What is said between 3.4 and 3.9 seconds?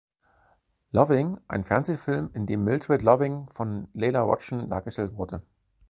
von